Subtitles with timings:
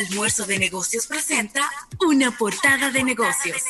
[0.00, 1.60] Almuerzo de Negocios presenta
[2.00, 3.62] una portada de negocios.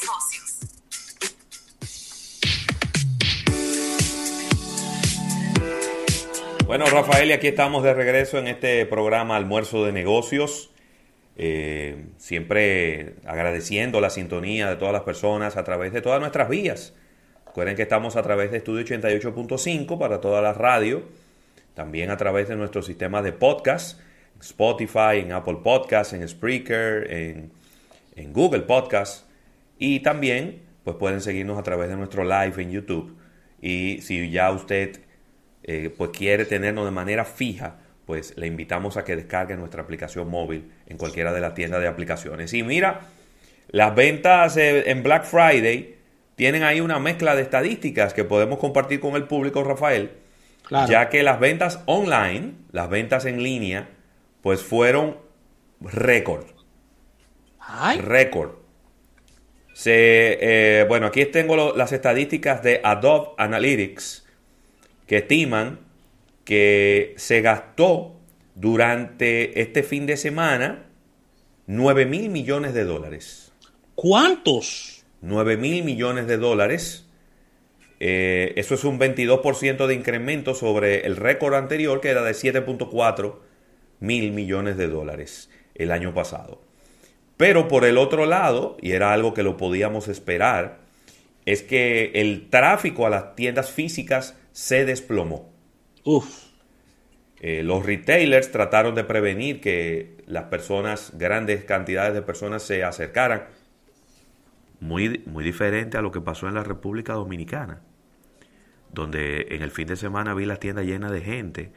[6.66, 10.70] Bueno, Rafael, y aquí estamos de regreso en este programa Almuerzo de Negocios.
[11.34, 16.94] Eh, siempre agradeciendo la sintonía de todas las personas a través de todas nuestras vías.
[17.44, 21.02] Recuerden que estamos a través de Estudio 88.5 para toda la radio,
[21.74, 23.98] también a través de nuestro sistema de podcast,
[24.40, 27.52] Spotify, en Apple Podcasts, en Spreaker, en,
[28.16, 29.26] en Google Podcasts
[29.78, 33.16] y también pues pueden seguirnos a través de nuestro live en YouTube.
[33.60, 35.00] Y si ya usted
[35.62, 40.28] eh, pues quiere tenernos de manera fija, pues le invitamos a que descargue nuestra aplicación
[40.28, 42.52] móvil en cualquiera de las tiendas de aplicaciones.
[42.54, 43.00] Y mira,
[43.68, 45.96] las ventas eh, en Black Friday
[46.34, 50.10] tienen ahí una mezcla de estadísticas que podemos compartir con el público, Rafael,
[50.88, 53.88] ya que las ventas online, las ventas en línea,
[54.42, 55.16] pues fueron
[55.80, 56.46] récord.
[57.98, 58.52] Récord.
[59.72, 64.26] Se, eh, bueno, aquí tengo las estadísticas de Adobe Analytics
[65.06, 65.80] que estiman
[66.44, 68.16] que se gastó
[68.54, 70.86] durante este fin de semana
[71.66, 73.52] 9 mil millones de dólares.
[73.94, 75.04] ¿Cuántos?
[75.22, 77.06] 9 mil millones de dólares.
[78.00, 83.36] Eh, eso es un 22% de incremento sobre el récord anterior que era de 7.4
[84.00, 86.62] mil millones de dólares el año pasado.
[87.36, 90.80] Pero por el otro lado, y era algo que lo podíamos esperar,
[91.46, 95.50] es que el tráfico a las tiendas físicas se desplomó.
[96.04, 96.50] Uf.
[97.40, 103.46] Eh, los retailers trataron de prevenir que las personas, grandes cantidades de personas se acercaran
[104.78, 107.80] muy, muy diferente a lo que pasó en la República Dominicana,
[108.92, 111.72] donde en el fin de semana vi las tiendas llenas de gente,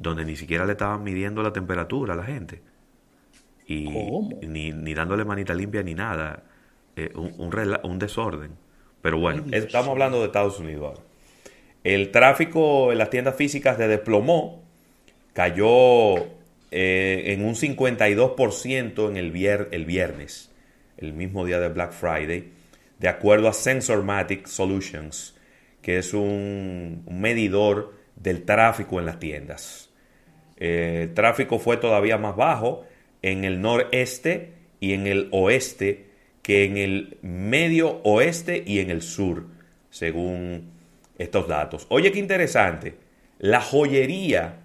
[0.00, 2.60] donde ni siquiera le estaban midiendo la temperatura a la gente.
[3.66, 3.88] Y
[4.42, 6.42] Ni, ni dándole manita limpia ni nada.
[6.96, 8.50] Eh, un, un, desorden.
[9.00, 11.00] Pero bueno, estamos hablando de Estados Unidos ahora.
[11.84, 14.64] El tráfico en las tiendas físicas se desplomó,
[15.32, 16.16] cayó
[16.72, 20.50] eh, en un 52% en el, vier, el viernes
[21.00, 22.52] el mismo día de Black Friday,
[22.98, 25.34] de acuerdo a Sensormatic Solutions,
[25.82, 29.89] que es un, medidor del tráfico en las tiendas.
[30.60, 32.84] Eh, el tráfico fue todavía más bajo
[33.22, 36.10] en el noreste y en el oeste
[36.42, 39.46] que en el medio oeste y en el sur,
[39.90, 40.70] según
[41.18, 41.86] estos datos.
[41.90, 42.96] Oye, qué interesante.
[43.38, 44.60] La joyería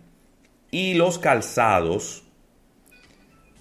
[0.71, 2.23] y los calzados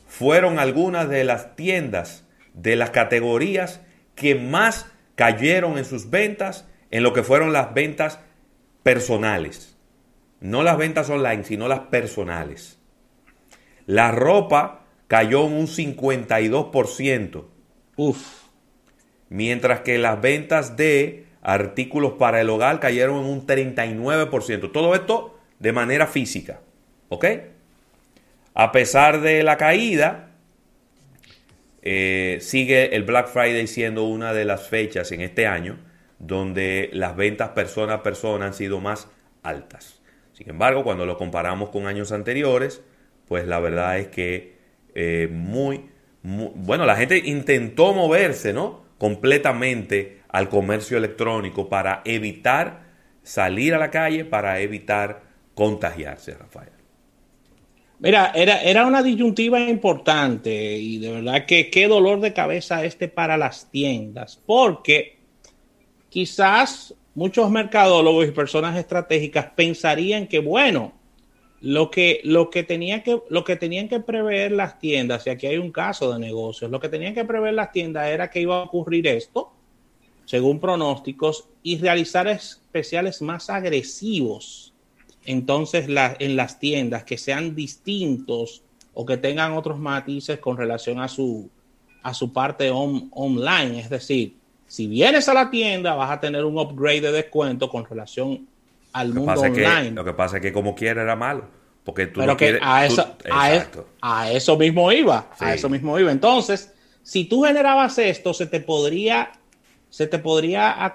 [0.06, 2.24] fueron algunas de las tiendas
[2.54, 3.80] de las categorías
[4.14, 8.20] que más cayeron en sus ventas en lo que fueron las ventas
[8.82, 9.73] personales.
[10.44, 12.78] No las ventas online, sino las personales.
[13.87, 17.44] La ropa cayó en un 52%.
[17.97, 18.43] Uf.
[19.31, 24.71] Mientras que las ventas de artículos para el hogar cayeron en un 39%.
[24.71, 26.61] Todo esto de manera física.
[27.09, 27.25] ¿Ok?
[28.53, 30.28] A pesar de la caída,
[31.81, 35.78] eh, sigue el Black Friday siendo una de las fechas en este año
[36.19, 39.09] donde las ventas persona a persona han sido más
[39.43, 39.94] altas.
[40.34, 42.82] Sin embargo, cuando lo comparamos con años anteriores,
[43.26, 44.56] pues la verdad es que
[44.94, 45.86] eh, muy,
[46.22, 48.84] bueno, la gente intentó moverse, ¿no?
[48.98, 52.82] Completamente al comercio electrónico para evitar
[53.22, 55.22] salir a la calle, para evitar
[55.54, 56.70] contagiarse, Rafael.
[58.00, 63.06] Mira, era, era una disyuntiva importante y de verdad que qué dolor de cabeza este
[63.06, 65.18] para las tiendas, porque
[66.08, 70.92] quizás muchos mercadólogos y personas estratégicas pensarían que, bueno,
[71.60, 75.47] lo que, lo que, tenía que, lo que tenían que prever las tiendas, y aquí
[75.47, 78.58] hay un caso de negocios, lo que tenían que prever las tiendas era que iba
[78.58, 79.52] a ocurrir esto,
[80.26, 84.75] según pronósticos, y realizar especiales más agresivos
[85.25, 91.08] entonces en las tiendas que sean distintos o que tengan otros matices con relación a
[91.08, 91.48] su,
[92.02, 93.81] a su parte online.
[93.81, 97.84] Es decir, si vienes a la tienda vas a tener un upgrade de descuento con
[97.84, 98.46] relación
[98.93, 99.90] al mundo online.
[99.90, 101.44] lo que pasa es que como quiera era malo.
[101.84, 103.16] Porque tú Pero no que quieres, a, eso,
[104.00, 105.31] a, eso mismo iba.
[105.38, 106.11] A eso mismo iba.
[106.11, 106.72] Entonces,
[107.02, 109.32] si tú generabas esto, se te podría,
[109.90, 110.94] se te podría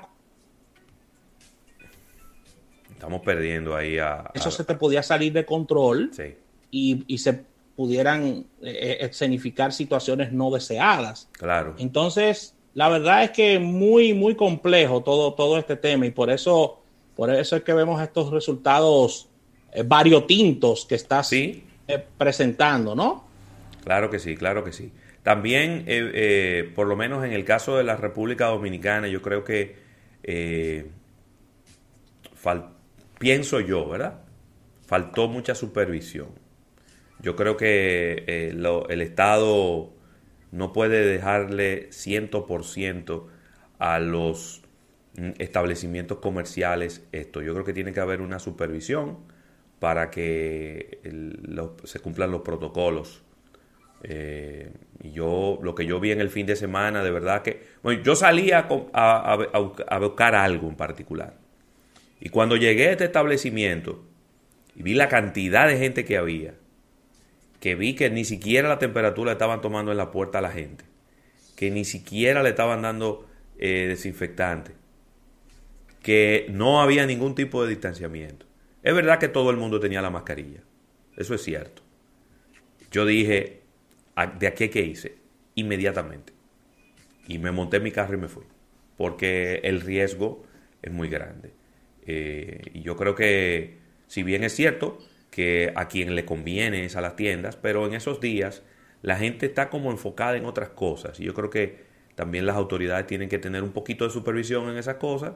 [3.00, 4.30] Estamos perdiendo ahí a...
[4.33, 6.12] Eso se te podía salir de control
[6.69, 7.45] y, se
[7.77, 11.30] pudieran eh, eh, escenificar situaciones no deseadas.
[11.31, 11.75] Claro.
[11.77, 16.81] Entonces, la verdad es que muy, muy complejo todo, todo este tema y por eso,
[17.16, 19.27] por eso es que vemos estos resultados
[19.71, 21.31] eh, variotintos que estás
[22.18, 23.27] presentando, ¿no?
[23.83, 24.92] Claro que sí, claro que sí.
[25.24, 29.44] También, eh, eh, por lo menos en el caso de la República Dominicana, yo creo
[29.44, 29.75] que,
[30.24, 30.89] eh,
[33.19, 34.21] pienso yo, ¿verdad?
[34.86, 36.30] Faltó mucha supervisión.
[37.21, 39.92] Yo creo que el Estado
[40.51, 43.28] no puede dejarle 100%
[43.78, 44.63] a los
[45.38, 47.42] establecimientos comerciales esto.
[47.42, 49.18] Yo creo que tiene que haber una supervisión
[49.80, 51.00] para que
[51.84, 53.24] se cumplan los protocolos.
[54.04, 58.02] Eh, yo, lo que yo vi en el fin de semana, de verdad que, bueno,
[58.02, 61.36] yo salía a, a, buscar algo en particular.
[62.19, 64.04] Y cuando llegué a este establecimiento
[64.75, 66.54] y vi la cantidad de gente que había,
[67.59, 70.85] que vi que ni siquiera la temperatura estaban tomando en la puerta a la gente,
[71.56, 73.27] que ni siquiera le estaban dando
[73.57, 74.71] eh, desinfectante,
[76.01, 78.45] que no había ningún tipo de distanciamiento.
[78.81, 80.63] Es verdad que todo el mundo tenía la mascarilla,
[81.17, 81.81] eso es cierto.
[82.91, 83.61] Yo dije,
[84.39, 85.17] ¿de aquí qué hice?
[85.56, 86.33] Inmediatamente.
[87.27, 88.45] Y me monté en mi carro y me fui,
[88.97, 90.44] porque el riesgo
[90.81, 91.51] es muy grande.
[92.07, 93.77] Eh, y yo creo que,
[94.07, 94.97] si bien es cierto
[95.31, 98.64] que a quien le conviene es a las tiendas, pero en esos días
[99.02, 101.20] la gente está como enfocada en otras cosas.
[101.20, 101.84] Y yo creo que
[102.16, 105.34] también las autoridades tienen que tener un poquito de supervisión en esas cosas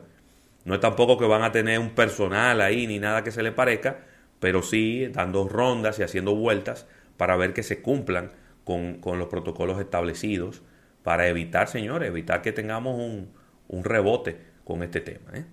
[0.65, 3.51] no es tampoco que van a tener un personal ahí ni nada que se le
[3.51, 3.99] parezca,
[4.39, 6.87] pero sí dando rondas y haciendo vueltas
[7.17, 8.31] para ver que se cumplan
[8.63, 10.61] con, los protocolos establecidos
[11.03, 15.31] para evitar, señores, evitar que tengamos un, rebote con este tema.
[15.33, 15.45] ¿eh?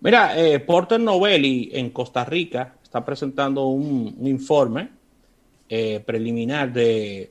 [0.00, 4.90] Mira, eh, Porter Novelli en Costa Rica está presentando un, informe
[5.68, 7.30] eh, preliminar de,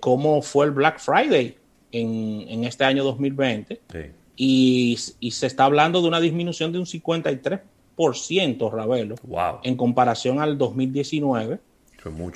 [0.00, 1.56] cómo fue el Black Friday
[1.92, 3.80] en, en este año 2020.
[3.92, 3.98] Sí
[4.36, 9.16] y, se está hablando de una disminución de un 53%, Ravelo,
[9.62, 11.58] en comparación al 2019.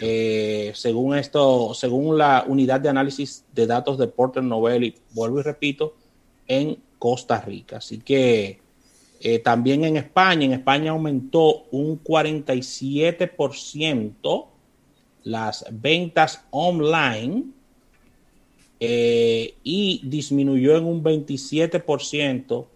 [0.01, 5.43] Eh, según esto, según la unidad de análisis de datos de Porter Novelli, vuelvo y
[5.43, 5.95] repito,
[6.49, 7.77] en Costa Rica.
[7.77, 8.59] Así que
[9.21, 14.47] eh, también en España, en España aumentó un 47%
[15.25, 17.45] las ventas online
[18.81, 22.67] eh, y disminuyó en un 27%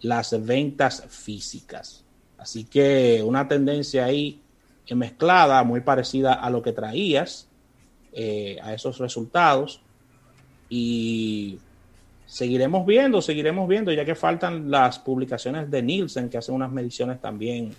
[0.00, 2.04] las ventas físicas.
[2.36, 4.40] Así que una tendencia ahí
[4.90, 7.48] mezclada, muy parecida a lo que traías,
[8.12, 9.82] eh, a esos resultados.
[10.68, 11.60] Y
[12.26, 17.20] seguiremos viendo, seguiremos viendo, ya que faltan las publicaciones de Nielsen, que hacen unas mediciones
[17.20, 17.72] también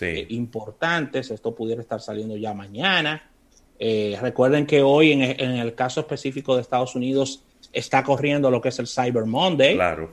[0.00, 1.30] eh, importantes.
[1.30, 3.30] Esto pudiera estar saliendo ya mañana.
[3.78, 7.42] Eh, recuerden que hoy, en, el caso específico de Estados Unidos,
[7.72, 9.74] está corriendo lo que es el Cyber Monday.
[9.74, 10.10] Claro.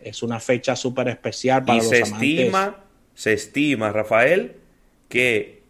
[0.00, 2.84] Es una fecha súper especial para y se Estima,
[3.14, 4.56] se estima, Rafael,
[5.08, 5.62] que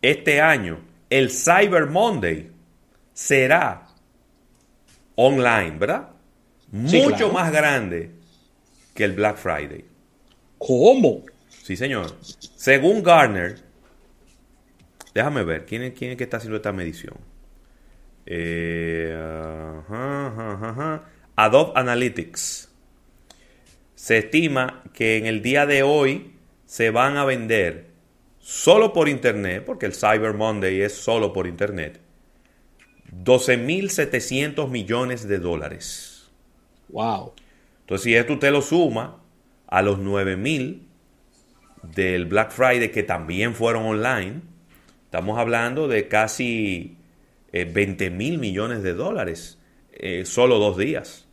[0.00, 0.78] este año
[1.10, 2.50] el Cyber Monday
[3.12, 3.88] será
[5.16, 6.11] online, ¿verdad?
[6.72, 8.10] Mucho más grande
[8.94, 9.84] que el Black Friday.
[10.58, 11.22] ¿Cómo?
[11.48, 12.16] Sí, señor.
[12.56, 13.56] Según Garner,
[15.14, 17.14] Déjame ver, ¿quién es, quién que está haciendo esta medición?
[18.24, 19.14] Eh,
[21.36, 22.70] Adobe Analytics.
[23.94, 26.32] Se estima que en el día de hoy
[26.64, 27.90] se van a vender
[28.38, 32.00] solo por internet, porque el Cyber Monday es solo por internet,
[33.12, 36.11] 12.700 millones de dólares.
[36.92, 37.32] Wow.
[37.80, 39.18] Entonces, si esto usted lo suma
[39.66, 40.82] a los 9.000
[41.94, 44.42] del Black Friday que también fueron online,
[45.12, 46.96] Estamos hablando de casi
[47.52, 49.58] 20 eh, mil millones de dólares,
[49.92, 51.28] eh, solo dos días.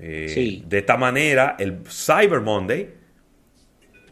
[0.00, 2.92] Eh, de esta manera, el Cyber Monday,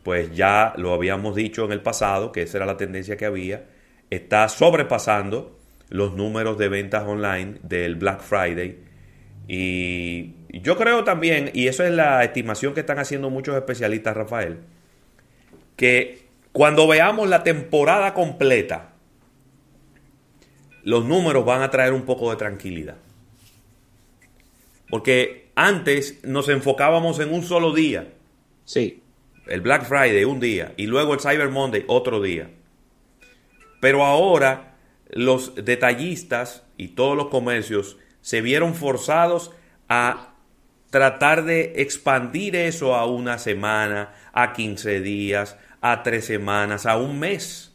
[0.05, 3.67] pues ya lo habíamos dicho en el pasado, que esa era la tendencia que había,
[4.09, 8.79] está sobrepasando los números de ventas online del Black Friday.
[9.47, 14.59] Y yo creo también, y eso es la estimación que están haciendo muchos especialistas, Rafael,
[15.77, 18.93] que cuando veamos la temporada completa,
[20.85, 22.97] los números van a traer un poco de tranquilidad.
[24.89, 28.13] Porque antes nos enfocábamos en un solo día.
[28.65, 29.03] Sí.
[29.47, 32.51] El Black Friday un día y luego el Cyber Monday otro día.
[33.81, 34.77] Pero ahora
[35.11, 39.51] los detallistas y todos los comercios se vieron forzados
[39.87, 40.31] a
[40.89, 47.19] tratar de expandir eso a una semana, a 15 días, a tres semanas, a un
[47.19, 47.75] mes.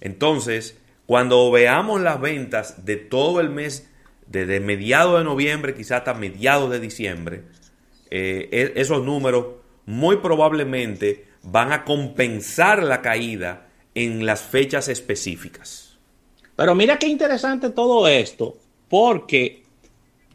[0.00, 3.88] Entonces, cuando veamos las ventas de todo el mes,
[4.26, 7.44] desde mediados de noviembre, quizás hasta mediados de diciembre,
[8.10, 9.46] eh, e, esos números
[9.86, 15.96] muy probablemente van a compensar la caída en las fechas específicas.
[16.56, 18.56] Pero mira qué interesante todo esto,
[18.88, 19.62] porque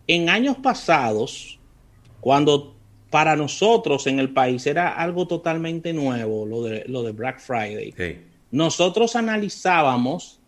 [0.08, 1.60] en años pasados,
[2.20, 2.76] cuando
[3.10, 7.94] para nosotros en el país era algo totalmente nuevo, lo de, lo de Black Friday,
[8.52, 10.40] nosotros analizábamos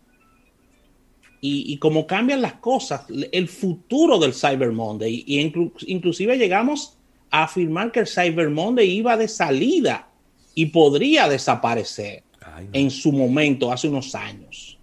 [1.40, 5.40] y, cómo cambian las cosas, el futuro del Cyber Monday, y
[5.86, 6.96] inclusive llegamos
[7.30, 10.08] a afirmar que el Cyber Monday iba de salida
[10.56, 12.24] y podría desaparecer
[12.72, 14.78] en su momento, hace unos años.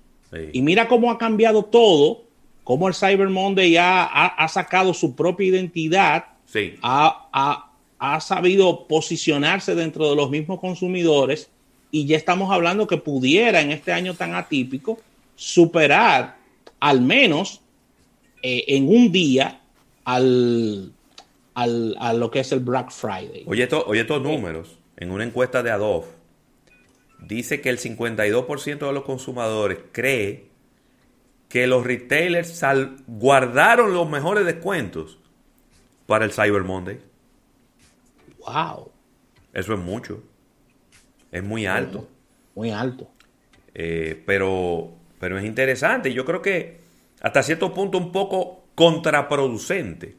[0.54, 2.24] Y mira cómo ha cambiado todo,
[2.64, 6.26] cómo el Cyber Monday ha, ha, sacado su propia identidad,
[6.82, 11.50] ha, ha, sabido posicionarse dentro de los mismos consumidores
[11.92, 15.00] y ya estamos hablando que pudiera en este año tan atípico
[15.36, 16.38] superar
[16.80, 17.62] al menos
[18.42, 19.62] eh, en un día
[20.04, 20.92] al,
[21.54, 23.44] al, a lo que es el Black Friday.
[23.46, 26.08] Oye, oye estos números, en una encuesta de Adobe,
[27.20, 30.53] dice que el 52% de los consumidores cree
[31.54, 32.60] que los retailers
[33.06, 35.20] guardaron los mejores descuentos
[36.08, 37.00] para el Cyber Monday.
[38.40, 38.92] Wow.
[39.54, 40.24] Eso es mucho.
[41.32, 42.10] Es muy alto.
[42.56, 43.08] Muy alto.
[43.76, 46.12] Eh, pero, pero es interesante.
[46.12, 46.80] Yo creo que
[47.22, 50.16] hasta cierto punto un poco contraproducente.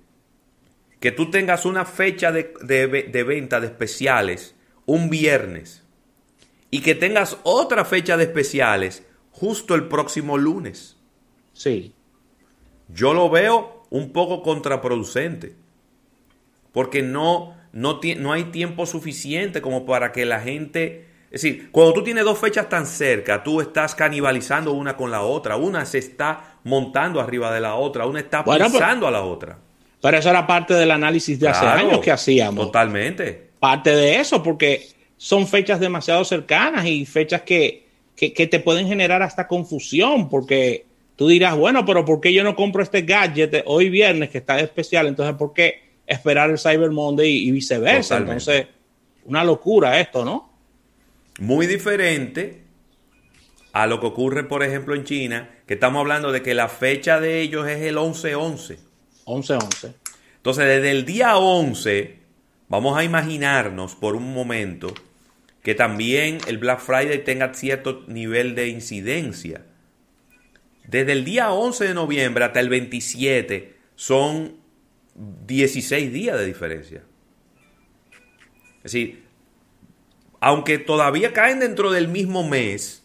[1.00, 4.55] Que tú tengas una fecha de, de venta de especiales
[4.87, 5.83] un viernes
[6.71, 10.95] y que tengas otra fecha de especiales justo el próximo lunes.
[11.54, 11.94] Sí.
[12.88, 15.54] Yo lo veo un poco contraproducente,
[16.73, 21.06] porque no, no, no hay tiempo suficiente como para que la gente...
[21.30, 25.23] Es decir, cuando tú tienes dos fechas tan cerca, tú estás canibalizando una con la
[25.23, 29.58] otra, una se está montando arriba de la otra, una está pisando a la otra.
[30.00, 32.66] Pero eso era parte del análisis de hace años que hacíamos.
[32.66, 33.50] Totalmente.
[33.58, 39.49] Parte de eso, porque son fechas demasiado cercanas y fechas que, te pueden generar hasta
[39.49, 40.84] confusión, porque
[41.16, 44.59] tú dirás, bueno, pero ¿por qué yo no compro este gadget hoy viernes que está
[44.59, 45.06] especial?
[45.06, 48.18] Entonces, ¿por qué esperar el Cyber Monday y, viceversa?
[48.18, 48.66] Entonces,
[49.25, 50.52] una locura esto, ¿no?
[51.40, 52.62] Muy diferente
[53.73, 57.21] a lo que ocurre, por ejemplo, en China, que estamos hablando de que la fecha
[57.21, 58.78] de ellos es el 11-11.
[59.25, 59.94] 11-11.
[60.37, 62.18] Entonces, desde el día 11,
[62.68, 64.92] vamos a imaginarnos por un momento
[65.62, 69.62] que también el Black Friday tenga cierto nivel de incidencia.
[70.85, 74.57] Desde el día 11 de noviembre hasta el 27 son
[75.14, 77.03] 16 días de diferencia.
[78.79, 79.25] Es decir,
[80.41, 83.03] aunque todavía caen dentro del mismo mes,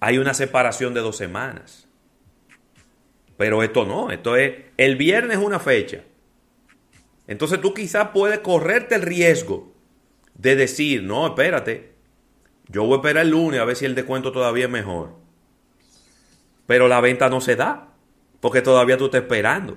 [0.00, 1.86] hay una separación de dos semanas.
[3.36, 6.02] Pero esto no, esto es, el viernes es una fecha.
[7.28, 9.72] Entonces tú quizás puedes correrte el riesgo
[10.34, 11.92] de decir, no, espérate,
[12.66, 15.19] yo voy a esperar el lunes a ver si el descuento todavía es mejor.
[16.70, 17.88] Pero la venta no se da,
[18.38, 19.76] porque todavía tú estás esperando.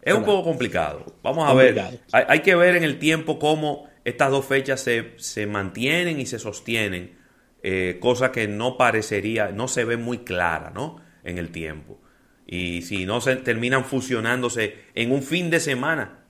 [0.00, 1.04] Es un poco complicado.
[1.22, 2.00] Vamos a ver.
[2.10, 7.18] Hay, que ver en el tiempo cómo estas dos fechas se, mantienen y se sostienen,
[7.62, 11.02] eh, cosa que no parecería, no se ve muy clara, ¿no?
[11.22, 12.00] En el tiempo.
[12.46, 16.24] Y si no se terminan fusionándose en un fin de semana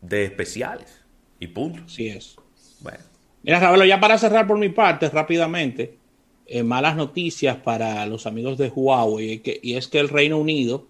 [0.00, 1.04] de especiales.
[1.40, 1.82] Y punto.
[1.86, 2.36] Así es.
[2.78, 3.00] Bueno.
[3.42, 5.97] Mira, Ravelo, ya para cerrar por mi parte, rápidamente,
[6.48, 10.86] eh, malas noticias para los amigos de Huawei, y es que el Reino Unido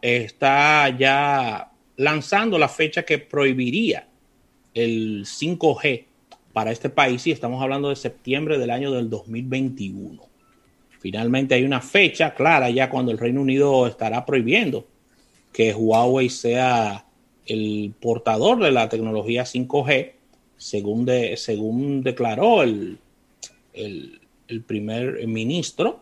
[0.00, 4.08] está ya lanzando la fecha que prohibiría
[4.72, 6.04] el 5G
[6.52, 10.22] para este país y estamos hablando de septiembre del año del 2021.
[11.00, 14.86] Finalmente hay una fecha clara ya cuando el Reino Unido estará prohibiendo
[15.52, 17.04] que Huawei sea
[17.46, 20.12] el portador de la tecnología 5G,
[20.56, 22.98] según, según declaró el,
[23.72, 24.20] el,
[24.62, 26.00] primer ministro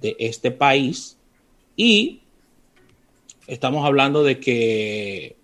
[0.00, 1.16] de este país.
[1.76, 2.20] Y
[3.46, 5.36] estamos hablando de que,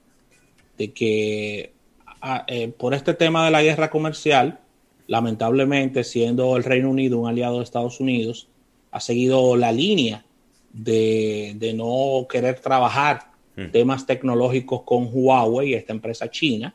[0.78, 1.72] de que
[2.46, 4.60] eh, por este tema de la guerra comercial,
[5.06, 8.48] lamentablemente siendo el Reino Unido un aliado de Estados Unidos,
[8.90, 10.24] ha seguido la línea
[10.72, 13.70] de, de no querer trabajar Mm.
[13.72, 16.74] temas tecnológicos con Huawei, esta empresa china,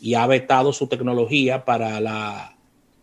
[0.00, 2.53] y ha vetado su tecnología para la,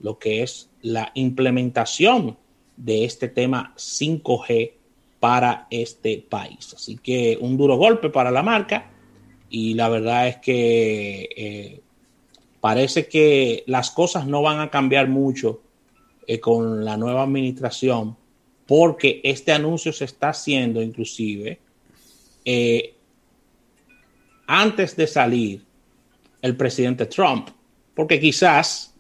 [0.02, 2.38] lo que es la implementación
[2.78, 4.74] de este tema 5G
[5.20, 6.74] para este país.
[6.74, 8.92] Así que un duro golpe para la marca
[9.50, 11.82] y la verdad es que eh,
[12.60, 15.62] parece que las cosas no van a cambiar mucho
[16.26, 18.18] eh, con la nueva administración
[18.66, 21.60] porque este anuncio se está haciendo inclusive
[22.46, 22.96] eh,
[24.48, 25.64] antes de salir
[26.42, 27.50] el presidente Trump,
[27.94, 28.91] porque quizás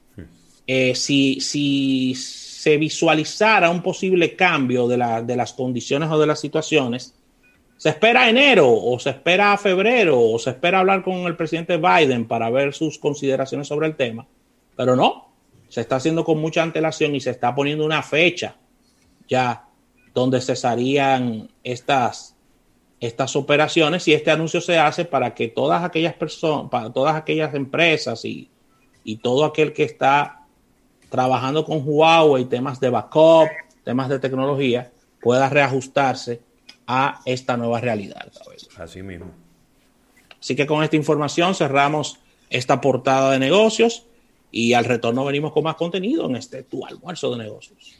[0.74, 7.14] eh, si, se visualizara un posible cambio de, las condiciones o de las situaciones,
[7.76, 12.26] se espera enero o se espera febrero o se espera hablar con el presidente Biden
[12.26, 14.26] para ver sus consideraciones sobre el tema,
[14.78, 15.34] pero no,
[15.68, 18.56] se está haciendo con mucha antelación y se está poniendo una fecha
[19.28, 19.68] ya
[20.14, 22.38] donde cesarían estas,
[23.02, 27.54] estas operaciones y este anuncio se hace para que todas aquellas personas, para todas aquellas
[27.56, 28.50] empresas y
[29.22, 30.41] todo aquel que está
[31.12, 33.50] trabajando con Huawei, temas de backup,
[33.84, 34.92] temas de tecnología,
[35.22, 36.42] pueda reajustarse
[36.88, 38.32] a esta nueva realidad.
[38.78, 39.28] Así mismo.
[40.40, 44.06] Así que con esta información cerramos esta portada de negocios
[44.52, 47.98] y al retorno venimos con más contenido en este tu almuerzo de negocios.